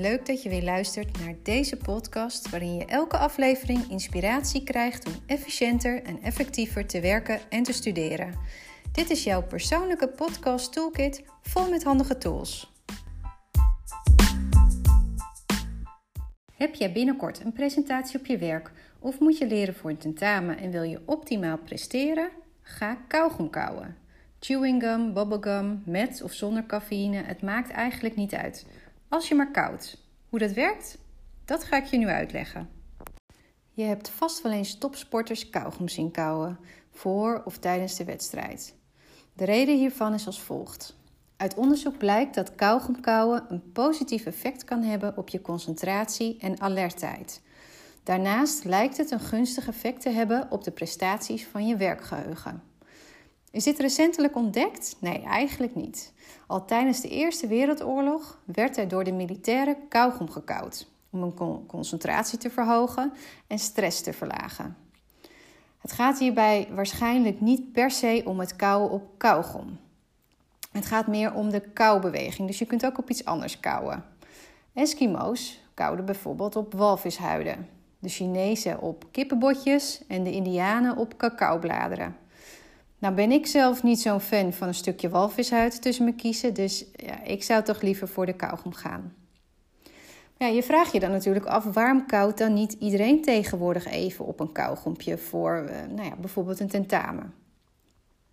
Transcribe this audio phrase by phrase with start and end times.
[0.00, 5.12] leuk dat je weer luistert naar deze podcast, waarin je elke aflevering inspiratie krijgt om
[5.26, 8.34] efficiënter en effectiever te werken en te studeren.
[8.92, 12.72] Dit is jouw persoonlijke podcast toolkit vol met handige tools.
[16.54, 20.58] Heb jij binnenkort een presentatie op je werk of moet je leren voor een tentamen
[20.58, 22.28] en wil je optimaal presteren?
[22.62, 23.96] Ga kauwgom kauwen.
[24.40, 28.66] Chewing gum, bubblegum, met of zonder cafeïne, het maakt eigenlijk niet uit.
[29.08, 30.02] Als je maar koudt.
[30.28, 30.98] Hoe dat werkt,
[31.44, 32.68] dat ga ik je nu uitleggen.
[33.72, 36.58] Je hebt vast wel eens topsporters kauwgom zien kauwen,
[36.90, 38.74] voor of tijdens de wedstrijd.
[39.32, 40.96] De reden hiervan is als volgt.
[41.36, 46.60] Uit onderzoek blijkt dat kauwgom kauwen een positief effect kan hebben op je concentratie en
[46.60, 47.42] alertheid.
[48.02, 52.62] Daarnaast lijkt het een gunstig effect te hebben op de prestaties van je werkgeheugen.
[53.50, 54.96] Is dit recentelijk ontdekt?
[55.00, 56.12] Nee, eigenlijk niet.
[56.46, 62.38] Al tijdens de Eerste Wereldoorlog werd er door de militairen kauwgom gekauwd om een concentratie
[62.38, 63.12] te verhogen
[63.46, 64.76] en stress te verlagen.
[65.78, 69.78] Het gaat hierbij waarschijnlijk niet per se om het kauwen op kauwgom.
[70.72, 74.04] Het gaat meer om de kauwbeweging, dus je kunt ook op iets anders kauwen.
[74.74, 82.16] Eskimo's kauwden bijvoorbeeld op walvishuiden, de Chinezen op kippenbotjes en de Indianen op cacaobladeren.
[82.98, 86.84] Nou ben ik zelf niet zo'n fan van een stukje walvishuid tussen me kiezen, dus
[86.92, 89.14] ja, ik zou toch liever voor de kauwgom gaan.
[90.38, 94.40] Ja, je vraagt je dan natuurlijk af waarom koudt dan niet iedereen tegenwoordig even op
[94.40, 97.34] een kauwgompje voor uh, nou ja, bijvoorbeeld een tentamen.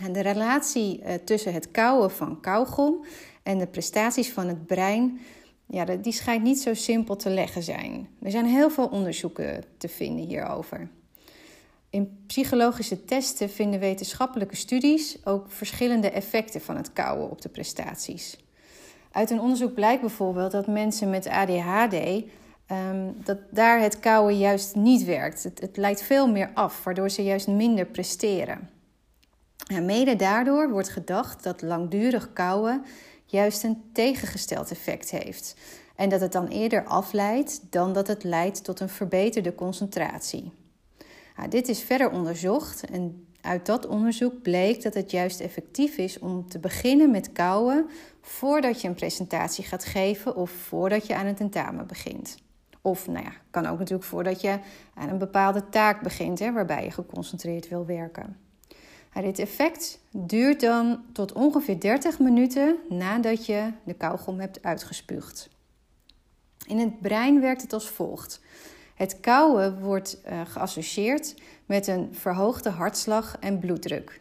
[0.00, 3.04] En de relatie uh, tussen het kauwen van kauwgom
[3.42, 5.20] en de prestaties van het brein,
[5.66, 8.08] ja, die schijnt niet zo simpel te leggen zijn.
[8.22, 10.88] Er zijn heel veel onderzoeken te vinden hierover.
[11.96, 18.38] In psychologische testen vinden wetenschappelijke studies ook verschillende effecten van het kauwen op de prestaties.
[19.12, 24.74] Uit een onderzoek blijkt bijvoorbeeld dat mensen met ADHD um, dat daar het kauwen juist
[24.74, 25.42] niet werkt.
[25.42, 28.70] Het, het leidt veel meer af, waardoor ze juist minder presteren.
[29.66, 32.84] En mede daardoor wordt gedacht dat langdurig kauwen
[33.24, 35.56] juist een tegengesteld effect heeft.
[35.94, 40.52] En dat het dan eerder afleidt dan dat het leidt tot een verbeterde concentratie.
[41.36, 46.18] Nou, dit is verder onderzocht en uit dat onderzoek bleek dat het juist effectief is
[46.18, 47.88] om te beginnen met kauwen
[48.20, 52.38] voordat je een presentatie gaat geven of voordat je aan een tentamen begint.
[52.80, 54.58] Of nou ja, kan ook natuurlijk voordat je
[54.94, 58.36] aan een bepaalde taak begint hè, waarbij je geconcentreerd wil werken.
[59.12, 65.48] Nou, dit effect duurt dan tot ongeveer 30 minuten nadat je de kauwgom hebt uitgespuugd.
[66.66, 68.40] In het brein werkt het als volgt.
[68.96, 71.34] Het kauwen wordt uh, geassocieerd
[71.66, 74.18] met een verhoogde hartslag en bloeddruk.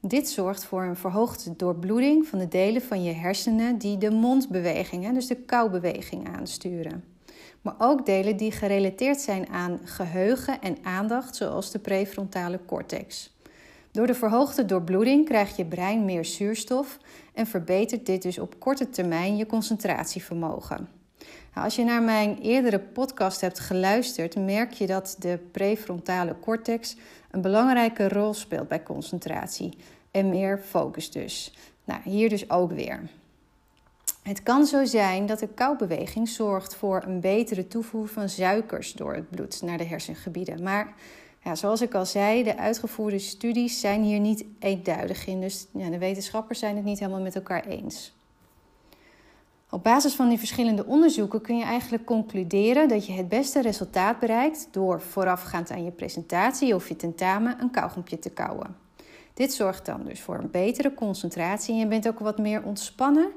[0.00, 5.14] Dit zorgt voor een verhoogde doorbloeding van de delen van je hersenen die de mondbewegingen,
[5.14, 7.04] dus de kauwbeweging, aansturen.
[7.62, 13.36] Maar ook delen die gerelateerd zijn aan geheugen en aandacht, zoals de prefrontale cortex.
[13.90, 16.98] Door de verhoogde doorbloeding krijgt je brein meer zuurstof
[17.34, 21.03] en verbetert dit dus op korte termijn je concentratievermogen.
[21.54, 26.96] Nou, als je naar mijn eerdere podcast hebt geluisterd, merk je dat de prefrontale cortex
[27.30, 29.78] een belangrijke rol speelt bij concentratie
[30.10, 31.54] en meer focus dus.
[31.84, 33.00] Nou, hier dus ook weer.
[34.22, 39.14] Het kan zo zijn dat de koubeweging zorgt voor een betere toevoer van suikers door
[39.14, 40.62] het bloed naar de hersengebieden.
[40.62, 40.94] Maar
[41.44, 45.40] ja, zoals ik al zei, de uitgevoerde studies zijn hier niet eenduidig in.
[45.40, 48.12] Dus ja, de wetenschappers zijn het niet helemaal met elkaar eens.
[49.74, 54.18] Op basis van die verschillende onderzoeken kun je eigenlijk concluderen dat je het beste resultaat
[54.18, 58.76] bereikt door voorafgaand aan je presentatie of je tentamen een kauwgompje te kauwen.
[59.32, 63.28] Dit zorgt dan dus voor een betere concentratie en je bent ook wat meer ontspannen,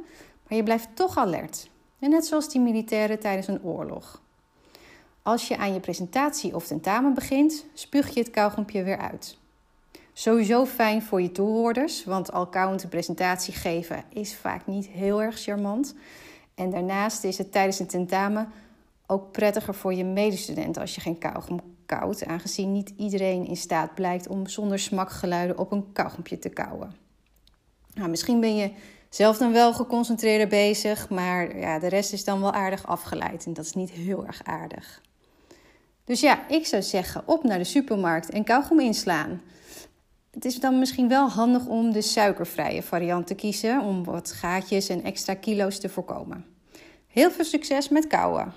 [0.48, 1.70] maar je blijft toch alert.
[2.00, 4.22] Net zoals die militairen tijdens een oorlog.
[5.22, 9.38] Als je aan je presentatie of tentamen begint, spuug je het kauwgompje weer uit.
[10.14, 15.22] Sowieso fijn voor je toehoorders, want al kauwend een presentatie geven is vaak niet heel
[15.22, 15.96] erg charmant.
[16.58, 18.52] En daarnaast is het tijdens een tentamen
[19.06, 23.94] ook prettiger voor je medestudenten als je geen kauwgom koudt, aangezien niet iedereen in staat
[23.94, 26.96] blijkt om zonder smakgeluiden op een kauwgompje te kauwen.
[27.94, 28.72] Nou, misschien ben je
[29.10, 33.54] zelf dan wel geconcentreerder bezig, maar ja, de rest is dan wel aardig afgeleid en
[33.54, 35.02] dat is niet heel erg aardig.
[36.04, 39.42] Dus ja, ik zou zeggen op naar de supermarkt en kauwgom inslaan.
[40.38, 44.90] Het is dan misschien wel handig om de suikervrije variant te kiezen om wat gaatjes
[44.90, 46.46] en extra kilo's te voorkomen.
[47.08, 48.54] Heel veel succes met kouwen!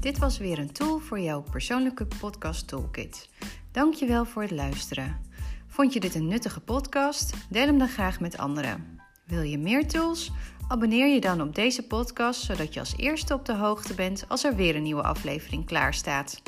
[0.00, 3.28] Dit was weer een tool voor jouw persoonlijke podcast toolkit.
[3.72, 5.20] Dankjewel voor het luisteren.
[5.66, 7.34] Vond je dit een nuttige podcast?
[7.50, 8.99] Deel hem dan graag met anderen.
[9.30, 10.30] Wil je meer tools?
[10.68, 14.44] Abonneer je dan op deze podcast zodat je als eerste op de hoogte bent als
[14.44, 16.42] er weer een nieuwe aflevering klaar staat.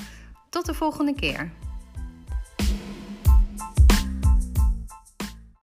[0.51, 1.53] Tot de volgende keer.